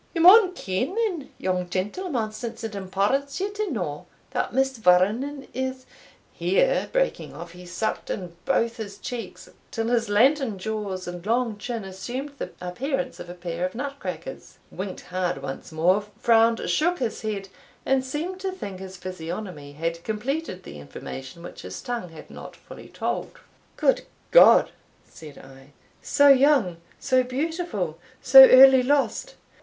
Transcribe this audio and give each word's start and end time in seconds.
"Ye 0.15 0.19
maun 0.19 0.53
ken, 0.53 0.95
then, 0.95 1.29
young 1.37 1.69
gentleman, 1.69 2.31
since 2.31 2.63
it 2.63 2.73
imports 2.73 3.39
you 3.39 3.51
to 3.53 3.69
know, 3.69 4.07
that 4.31 4.51
Miss 4.51 4.77
Vernon 4.79 5.47
is" 5.53 5.85
Here 6.33 6.89
breaking 6.91 7.35
off, 7.35 7.51
he 7.51 7.67
sucked 7.67 8.09
in 8.09 8.35
both 8.43 8.77
his 8.77 8.97
cheeks, 8.97 9.47
till 9.69 9.89
his 9.89 10.09
lantern 10.09 10.57
jaws 10.57 11.07
and 11.07 11.23
long 11.23 11.55
chin 11.59 11.83
assumed 11.83 12.31
the 12.39 12.49
appearance 12.59 13.19
of 13.19 13.29
a 13.29 13.35
pair 13.35 13.63
of 13.63 13.75
nut 13.75 13.97
crackers; 13.99 14.57
winked 14.71 15.01
hard 15.01 15.43
once 15.43 15.71
more, 15.71 16.07
frowned, 16.17 16.67
shook 16.67 16.97
his 16.97 17.21
head, 17.21 17.49
and 17.85 18.03
seemed 18.03 18.39
to 18.39 18.51
think 18.51 18.79
his 18.79 18.97
physiognomy 18.97 19.73
had 19.73 20.03
completed 20.03 20.63
the 20.63 20.79
information 20.79 21.43
which 21.43 21.61
his 21.61 21.79
tongue 21.79 22.09
had 22.09 22.31
not 22.31 22.55
fully 22.55 22.87
told. 22.89 23.37
"Good 23.77 24.07
God!" 24.31 24.71
said 25.07 25.37
I 25.37 25.73
"so 26.01 26.27
young, 26.29 26.77
so 26.99 27.21
beautiful, 27.23 27.99
so 28.19 28.45
early 28.49 28.81
lost!" 28.81 29.35